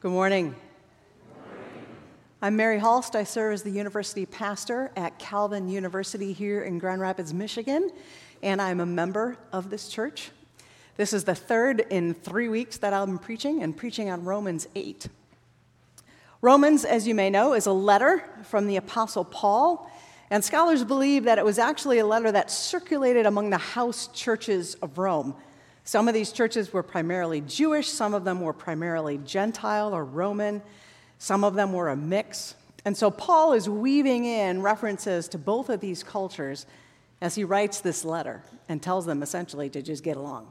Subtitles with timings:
[0.00, 0.54] Good morning.
[2.40, 3.16] I'm Mary Hulst.
[3.16, 7.90] I serve as the university pastor at Calvin University here in Grand Rapids, Michigan,
[8.40, 10.30] and I'm a member of this church.
[10.96, 15.08] This is the third in three weeks that I'm preaching, and preaching on Romans 8.
[16.42, 19.90] Romans, as you may know, is a letter from the Apostle Paul,
[20.30, 24.76] and scholars believe that it was actually a letter that circulated among the house churches
[24.76, 25.34] of Rome.
[25.88, 30.60] Some of these churches were primarily Jewish, some of them were primarily Gentile or Roman.
[31.16, 32.56] Some of them were a mix.
[32.84, 36.66] And so Paul is weaving in references to both of these cultures
[37.22, 40.50] as he writes this letter and tells them essentially to just get along.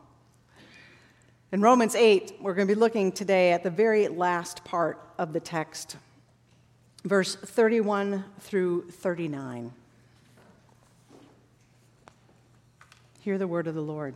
[1.51, 5.33] In Romans 8, we're going to be looking today at the very last part of
[5.33, 5.97] the text,
[7.05, 9.71] verse 31 through 39.
[13.19, 14.15] Hear the word of the Lord.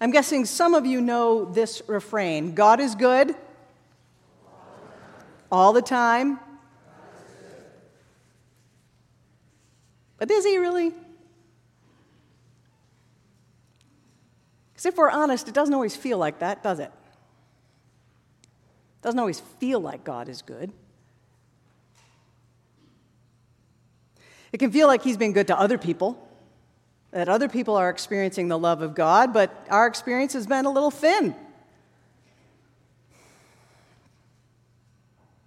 [0.00, 3.34] I'm guessing some of you know this refrain God is good
[5.50, 6.38] all the time.
[10.18, 10.92] But is he really?
[14.72, 16.92] Because if we're honest, it doesn't always feel like that, does it?
[18.42, 20.72] It doesn't always feel like God is good.
[24.52, 26.27] It can feel like he's been good to other people
[27.10, 30.70] that other people are experiencing the love of God, but our experience has been a
[30.70, 31.34] little thin.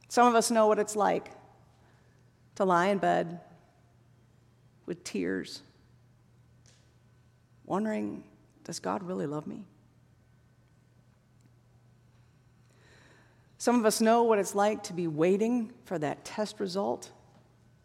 [0.10, 1.32] Some of us know what it's like
[2.56, 3.40] to lie in bed
[4.86, 5.62] with tears,
[7.66, 8.24] wondering,
[8.64, 9.64] does God really love me?
[13.58, 17.12] Some of us know what it's like to be waiting for that test result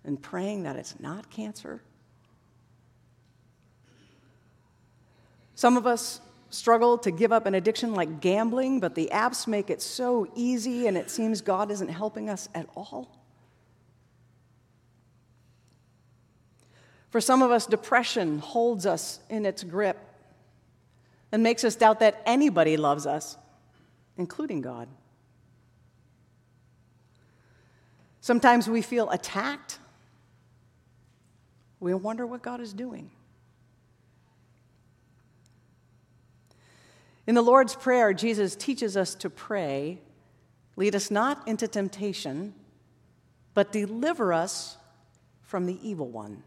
[0.05, 1.83] and praying that it's not cancer.
[5.57, 9.71] Some of us struggle to give up an addiction like gambling, but the apps make
[9.71, 13.19] it so easy and it seems God isn't helping us at all.
[17.09, 19.97] For some of us, depression holds us in its grip
[21.33, 23.39] and makes us doubt that anybody loves us,
[24.19, 24.89] including God.
[28.21, 29.79] Sometimes we feel attacked.
[31.81, 33.11] We wonder what God is doing.
[37.27, 40.01] In the Lord's Prayer, Jesus teaches us to pray,
[40.77, 42.55] lead us not into temptation,
[43.53, 44.77] but deliver us
[45.43, 46.43] from the evil one.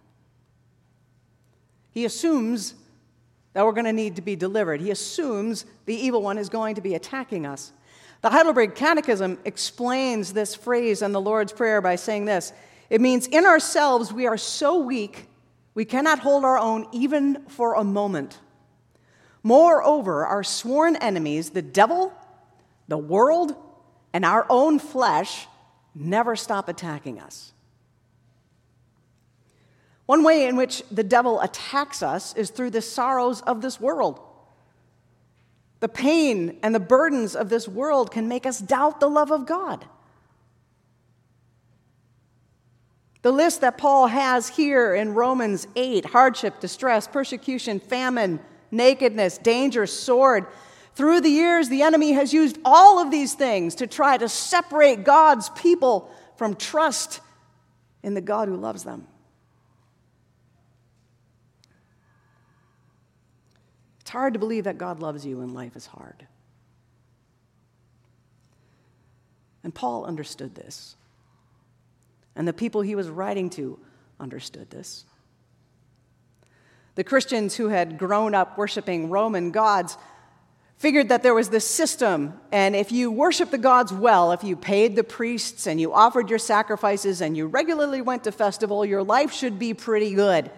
[1.91, 2.75] He assumes
[3.53, 4.79] that we're going to need to be delivered.
[4.79, 7.73] He assumes the evil one is going to be attacking us.
[8.22, 12.54] The Heidelberg Catechism explains this phrase in the Lord's Prayer by saying this
[12.89, 15.27] it means, in ourselves, we are so weak,
[15.74, 18.39] we cannot hold our own even for a moment.
[19.44, 22.13] Moreover, our sworn enemies, the devil,
[22.88, 23.56] the world,
[24.13, 25.47] and our own flesh,
[25.95, 27.53] never stop attacking us.
[30.06, 34.19] One way in which the devil attacks us is through the sorrows of this world.
[35.80, 39.45] The pain and the burdens of this world can make us doubt the love of
[39.45, 39.85] God.
[43.21, 48.39] The list that Paul has here in Romans 8 hardship, distress, persecution, famine,
[48.71, 50.45] nakedness, danger, sword.
[50.95, 55.04] Through the years, the enemy has used all of these things to try to separate
[55.04, 57.21] God's people from trust
[58.04, 59.07] in the God who loves them.
[64.01, 66.25] It's hard to believe that God loves you when life is hard.
[69.63, 70.95] And Paul understood this.
[72.36, 73.77] And the people he was writing to
[74.19, 75.06] understood this.
[76.95, 79.97] The Christians who had grown up worshiping Roman gods
[80.77, 84.56] figured that there was this system, and if you worshiped the gods well, if you
[84.56, 89.03] paid the priests and you offered your sacrifices and you regularly went to festival, your
[89.03, 90.50] life should be pretty good.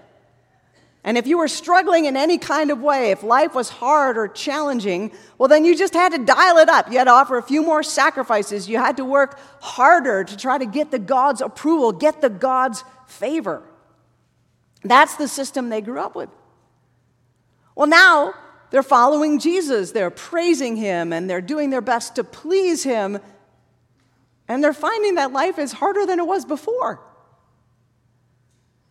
[1.04, 4.28] And if you were struggling in any kind of way, if life was hard or
[4.28, 6.92] challenging, well, then you just had to dial it up.
[6.92, 8.70] You had to offer a few more sacrifices.
[8.70, 12.84] You had to work harder to try to get the God's approval, get the God's
[13.08, 13.64] favor.
[14.84, 16.30] That's the system they grew up with.
[17.76, 18.34] Well, now
[18.72, 23.20] they're following Jesus, they're praising him, and they're doing their best to please him.
[24.48, 27.02] And they're finding that life is harder than it was before.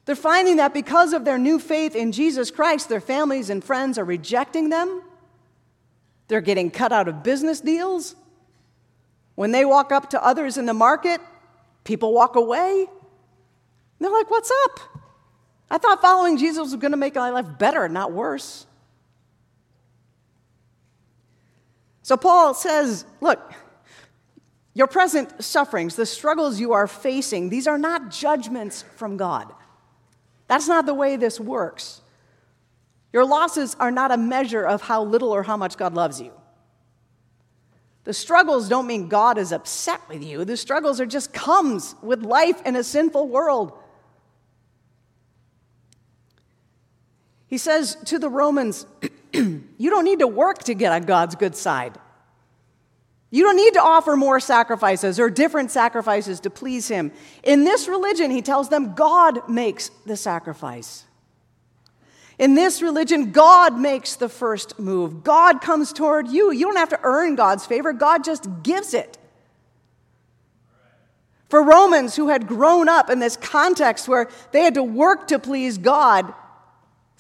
[0.04, 3.98] They're finding that because of their new faith in Jesus Christ, their families and friends
[3.98, 5.02] are rejecting them.
[6.28, 8.16] They're getting cut out of business deals.
[9.34, 11.20] When they walk up to others in the market,
[11.84, 12.86] people walk away.
[13.98, 14.89] They're like, What's up?
[15.70, 18.67] I thought following Jesus was going to make my life better, not worse.
[22.02, 23.52] So Paul says, Look,
[24.75, 29.52] your present sufferings, the struggles you are facing, these are not judgments from God.
[30.49, 32.00] That's not the way this works.
[33.12, 36.32] Your losses are not a measure of how little or how much God loves you.
[38.05, 40.44] The struggles don't mean God is upset with you.
[40.44, 43.72] The struggles are just comes with life in a sinful world.
[47.50, 48.87] He says to the Romans,
[49.32, 51.99] You don't need to work to get on God's good side.
[53.32, 57.12] You don't need to offer more sacrifices or different sacrifices to please Him.
[57.43, 61.05] In this religion, he tells them, God makes the sacrifice.
[62.38, 65.23] In this religion, God makes the first move.
[65.23, 66.50] God comes toward you.
[66.53, 69.19] You don't have to earn God's favor, God just gives it.
[71.49, 75.38] For Romans who had grown up in this context where they had to work to
[75.41, 76.32] please God,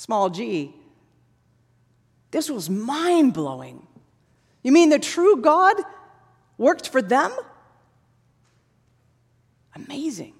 [0.00, 0.74] small g,
[2.30, 3.86] this was mind blowing.
[4.62, 5.76] You mean the true God
[6.56, 7.30] worked for them?
[9.74, 10.32] Amazing.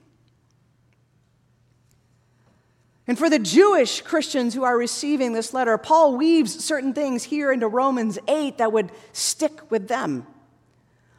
[3.06, 7.52] And for the Jewish Christians who are receiving this letter, Paul weaves certain things here
[7.52, 10.26] into Romans 8 that would stick with them.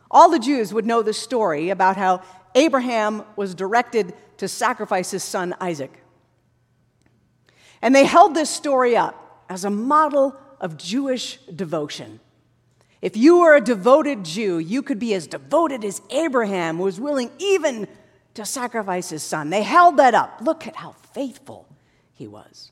[0.09, 2.23] All the Jews would know the story about how
[2.55, 6.00] Abraham was directed to sacrifice his son Isaac.
[7.81, 12.19] And they held this story up as a model of Jewish devotion.
[13.01, 17.31] If you were a devoted Jew, you could be as devoted as Abraham, was willing
[17.39, 17.87] even
[18.35, 19.49] to sacrifice his son.
[19.49, 20.39] They held that up.
[20.41, 21.67] Look at how faithful
[22.13, 22.71] he was.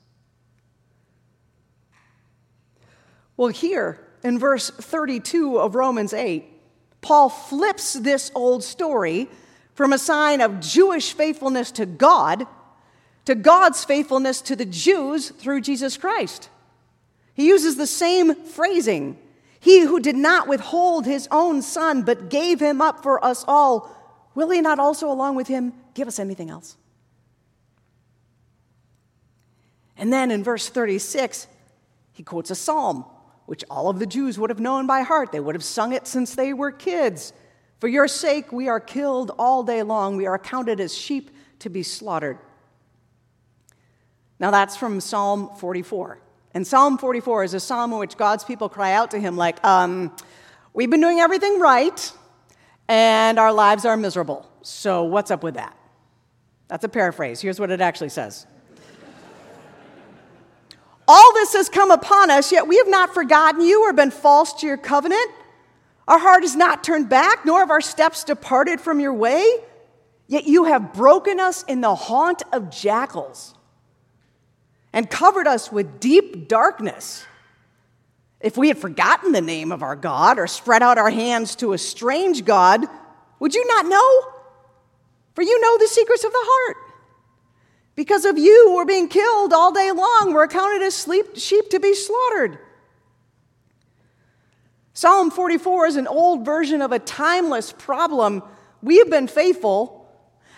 [3.36, 6.46] Well, here in verse 32 of Romans 8,
[7.02, 9.30] Paul flips this old story
[9.74, 12.46] from a sign of Jewish faithfulness to God
[13.30, 16.50] to God's faithfulness to the Jews through Jesus Christ.
[17.36, 19.20] He uses the same phrasing
[19.60, 23.96] he who did not withhold his own son, but gave him up for us all,
[24.34, 26.76] will he not also, along with him, give us anything else?
[29.96, 31.46] And then in verse 36,
[32.14, 33.06] he quotes a psalm,
[33.46, 35.32] which all of the Jews would have known by heart.
[35.32, 37.32] They would have sung it since they were kids.
[37.80, 40.18] For your sake, we are killed all day long.
[40.18, 42.40] We are counted as sheep to be slaughtered.
[44.40, 46.20] Now, that's from Psalm 44.
[46.54, 49.64] And Psalm 44 is a psalm in which God's people cry out to him, like,
[49.66, 50.16] um,
[50.74, 52.12] We've been doing everything right,
[52.88, 54.50] and our lives are miserable.
[54.62, 55.76] So, what's up with that?
[56.68, 57.42] That's a paraphrase.
[57.42, 58.46] Here's what it actually says
[61.08, 64.54] All this has come upon us, yet we have not forgotten you or been false
[64.62, 65.30] to your covenant.
[66.08, 69.44] Our heart is not turned back, nor have our steps departed from your way.
[70.28, 73.56] Yet you have broken us in the haunt of jackals
[74.94, 77.26] and covered us with deep darkness.
[78.40, 81.74] If we had forgotten the name of our God or spread out our hands to
[81.74, 82.86] a strange God,
[83.40, 84.34] would you not know?
[85.36, 86.78] For you know the secrets of the heart.
[87.96, 90.32] Because of you, we're being killed all day long.
[90.34, 92.58] We're accounted as sleep, sheep to be slaughtered.
[94.94, 98.42] Psalm 44 is an old version of a timeless problem.
[98.82, 100.10] We have been faithful,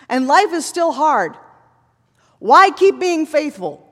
[0.08, 1.36] and life is still hard.
[2.38, 3.91] Why keep being faithful?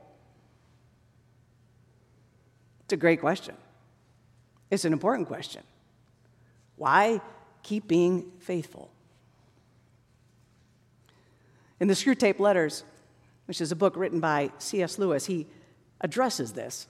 [2.91, 3.55] It's a great question.
[4.69, 5.63] It's an important question.
[6.75, 7.21] Why
[7.63, 8.91] keep being faithful?
[11.79, 12.83] In the Screwtape Letters,
[13.45, 14.99] which is a book written by C.S.
[14.99, 15.47] Lewis, he
[16.01, 16.89] addresses this.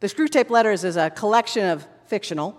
[0.00, 2.56] The Screwtape Letters is a collection of fictional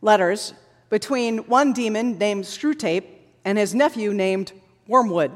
[0.00, 0.54] letters
[0.90, 3.06] between one demon named Screwtape
[3.44, 4.52] and his nephew named
[4.86, 5.32] Wormwood.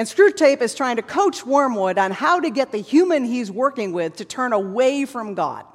[0.00, 3.92] And Screwtape is trying to coach Wormwood on how to get the human he's working
[3.92, 5.66] with to turn away from God.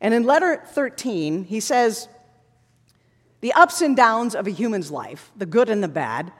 [0.00, 2.08] And in letter 13, he says,
[3.42, 6.32] The ups and downs of a human's life, the good and the bad,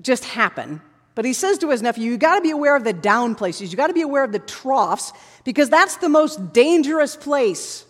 [0.00, 0.80] just happen.
[1.14, 3.72] But he says to his nephew, You got to be aware of the down places.
[3.72, 5.12] You got to be aware of the troughs,
[5.44, 7.84] because that's the most dangerous place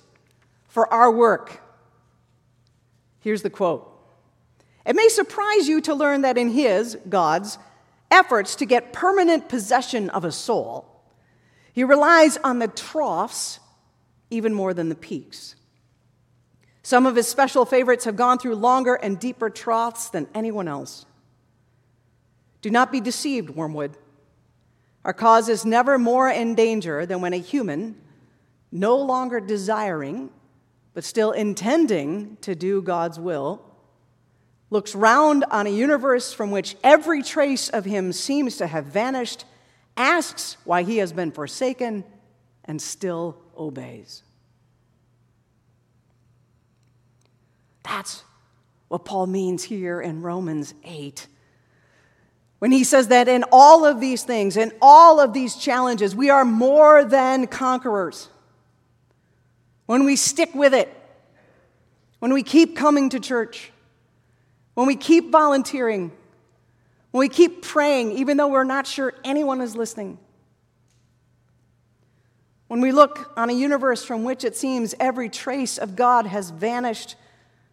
[0.66, 1.60] for our work.
[3.20, 3.93] Here's the quote
[4.84, 7.58] It may surprise you to learn that in his, God's,
[8.10, 10.86] efforts to get permanent possession of a soul,
[11.72, 13.58] he relies on the troughs
[14.30, 15.56] even more than the peaks.
[16.82, 21.06] Some of his special favorites have gone through longer and deeper troughs than anyone else.
[22.60, 23.96] Do not be deceived, Wormwood.
[25.04, 27.96] Our cause is never more in danger than when a human,
[28.70, 30.30] no longer desiring,
[30.94, 33.62] but still intending to do God's will,
[34.74, 39.44] looks round on a universe from which every trace of him seems to have vanished,
[39.96, 42.02] asks why he has been forsaken,
[42.64, 44.24] and still obeys.
[47.84, 48.24] That's
[48.88, 51.28] what Paul means here in Romans 8.
[52.58, 56.30] When he says that in all of these things, in all of these challenges, we
[56.30, 58.28] are more than conquerors.
[59.86, 60.92] When we stick with it,
[62.18, 63.70] when we keep coming to church,
[64.74, 66.12] when we keep volunteering,
[67.10, 70.18] when we keep praying, even though we're not sure anyone is listening,
[72.66, 76.50] when we look on a universe from which it seems every trace of God has
[76.50, 77.14] vanished,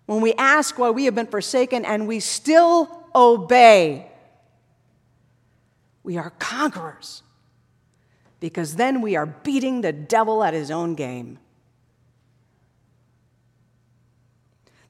[0.05, 4.11] when we ask why we have been forsaken and we still obey,
[6.03, 7.23] we are conquerors
[8.39, 11.39] because then we are beating the devil at his own game.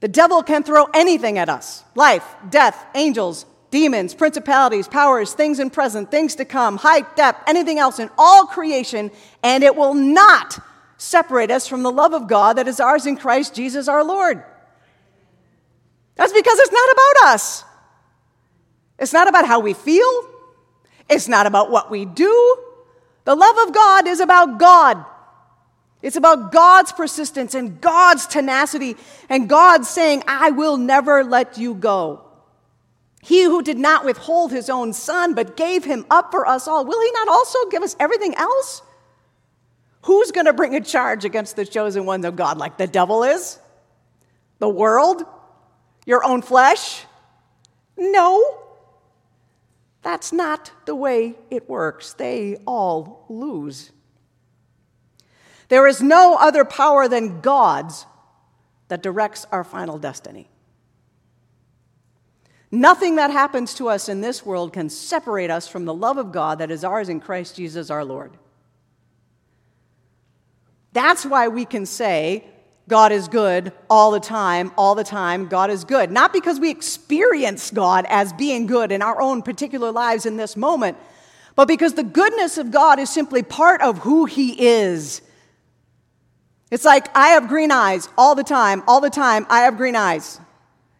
[0.02, 5.70] The devil can throw anything at us life, death, angels, demons, principalities, powers, things in
[5.70, 9.12] present, things to come, height, depth, anything else in all creation,
[9.44, 10.58] and it will not
[10.96, 14.42] separate us from the love of God that is ours in Christ Jesus our Lord.
[16.16, 17.62] That's because it's not about us.
[18.98, 20.26] It's not about how we feel.
[21.08, 22.58] It's not about what we do.
[23.24, 25.04] The love of God is about God.
[26.02, 28.96] It's about God's persistence and God's tenacity
[29.28, 32.26] and God saying, I will never let you go.
[33.22, 36.84] He who did not withhold his own son, but gave him up for us all,
[36.84, 38.82] will he not also give us everything else?
[40.06, 43.22] Who's going to bring a charge against the chosen ones of God like the devil
[43.22, 43.60] is?
[44.58, 45.22] The world?
[46.04, 47.04] Your own flesh?
[47.96, 48.58] No.
[50.02, 52.14] That's not the way it works.
[52.14, 53.92] They all lose.
[55.72, 58.04] There is no other power than God's
[58.88, 60.50] that directs our final destiny.
[62.70, 66.30] Nothing that happens to us in this world can separate us from the love of
[66.30, 68.36] God that is ours in Christ Jesus our Lord.
[70.92, 72.44] That's why we can say,
[72.86, 76.10] God is good all the time, all the time, God is good.
[76.10, 80.54] Not because we experience God as being good in our own particular lives in this
[80.54, 80.98] moment,
[81.56, 85.22] but because the goodness of God is simply part of who He is.
[86.72, 89.94] It's like, I have green eyes all the time, all the time, I have green
[89.94, 90.40] eyes.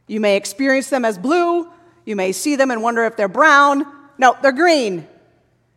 [0.07, 1.67] You may experience them as blue.
[2.05, 3.87] You may see them and wonder if they're brown.
[4.19, 5.09] No, they're green.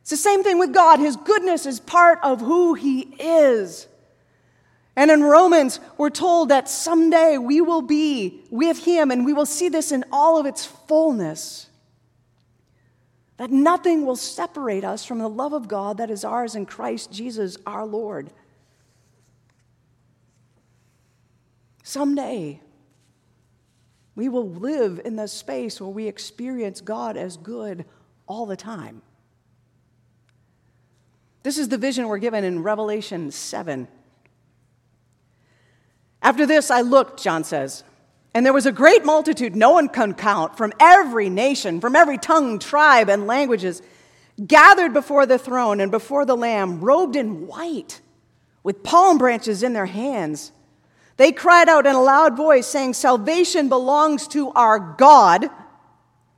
[0.01, 0.99] It's the same thing with God.
[0.99, 3.87] His goodness is part of who He is.
[4.97, 9.45] And in Romans, we're told that someday we will be with Him and we will
[9.45, 11.69] see this in all of its fullness.
[13.37, 17.13] That nothing will separate us from the love of God that is ours in Christ
[17.13, 18.29] Jesus our Lord.
[21.87, 22.59] Someday,
[24.15, 27.85] we will live in the space where we experience God as good
[28.25, 29.03] all the time.
[31.43, 33.87] This is the vision we're given in Revelation 7.
[36.23, 37.83] After this, I looked, John says,
[38.33, 42.17] and there was a great multitude, no one can count, from every nation, from every
[42.17, 43.83] tongue, tribe, and languages,
[44.43, 48.01] gathered before the throne and before the Lamb, robed in white,
[48.63, 50.51] with palm branches in their hands.
[51.17, 55.49] They cried out in a loud voice, saying, Salvation belongs to our God,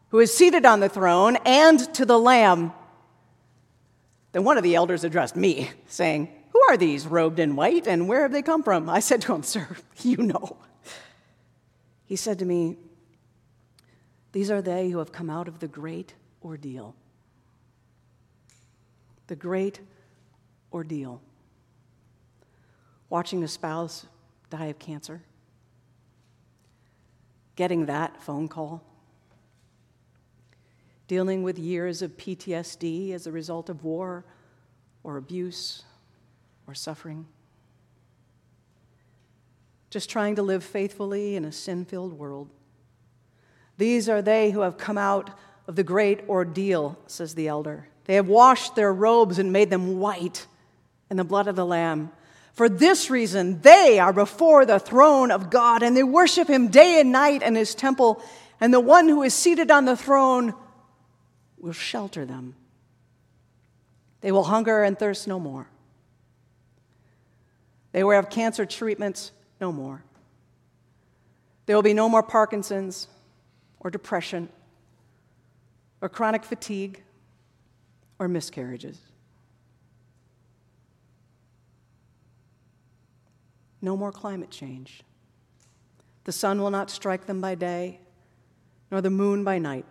[0.09, 2.73] who is seated on the throne, and to the Lamb.
[4.33, 8.07] Then one of the elders addressed me, saying, Who are these robed in white and
[8.07, 8.87] where have they come from?
[8.87, 9.67] I said to him, Sir,
[10.01, 10.57] you know.
[12.05, 12.77] He said to me,
[14.33, 16.95] These are they who have come out of the great ordeal.
[19.25, 19.79] The great
[20.71, 21.19] ordeal.
[23.09, 24.05] Watching a spouse
[24.49, 25.21] die of cancer,
[27.55, 28.83] getting that phone call,
[31.07, 34.25] dealing with years of PTSD as a result of war
[35.03, 35.83] or abuse
[36.67, 37.25] or suffering,
[39.89, 42.49] just trying to live faithfully in a sin filled world.
[43.77, 45.29] These are they who have come out
[45.67, 47.87] of the great ordeal, says the elder.
[48.05, 50.47] They have washed their robes and made them white
[51.09, 52.11] in the blood of the Lamb.
[52.57, 56.99] For this reason, they are before the throne of God, and they worship him day
[56.99, 58.19] and night in his temple,
[58.59, 60.55] and the one who is seated on the throne
[61.59, 62.55] will shelter them.
[64.21, 65.67] They will hunger and thirst no more.
[67.91, 70.01] They will have cancer treatments no more.
[71.67, 73.07] There will be no more Parkinson's
[73.79, 74.49] or depression
[76.01, 77.03] or chronic fatigue
[78.17, 78.97] or miscarriages.
[83.81, 85.03] No more climate change.
[86.23, 87.99] The sun will not strike them by day,
[88.91, 89.85] nor the moon by night.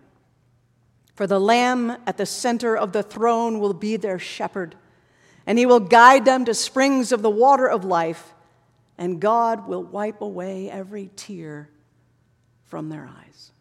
[1.14, 4.74] For the Lamb at the center of the throne will be their shepherd,
[5.46, 8.34] and he will guide them to springs of the water of life,
[8.98, 11.70] and God will wipe away every tear
[12.64, 13.52] from their eyes.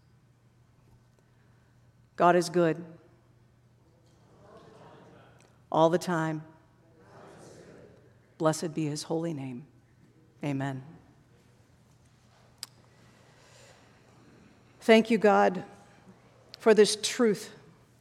[2.17, 2.84] God is good
[5.72, 6.44] all the time.
[8.38, 9.65] Blessed be his holy name.
[10.44, 10.84] Amen.
[14.82, 15.63] Thank you, God,
[16.60, 17.50] for this truth,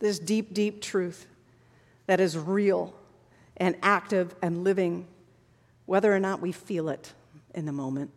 [0.01, 1.27] this deep, deep truth
[2.07, 2.95] that is real
[3.57, 5.07] and active and living,
[5.87, 7.15] whether or not we feel it
[7.55, 8.11] in the moment.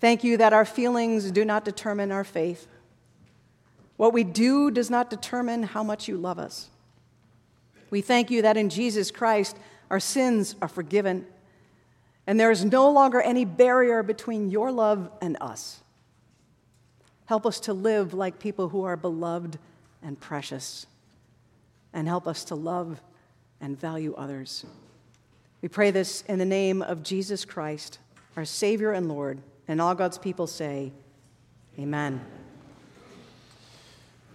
[0.00, 2.68] Thank you that our feelings do not determine our faith.
[3.96, 6.70] What we do does not determine how much you love us.
[7.90, 9.56] We thank you that in Jesus Christ
[9.90, 11.26] our sins are forgiven
[12.28, 15.80] and there is no longer any barrier between your love and us.
[17.24, 19.58] Help us to live like people who are beloved
[20.02, 20.86] and precious,
[21.94, 23.00] and help us to love
[23.62, 24.66] and value others.
[25.62, 27.98] We pray this in the name of Jesus Christ,
[28.36, 30.92] our Savior and Lord, and all God's people say,
[31.78, 32.20] Amen.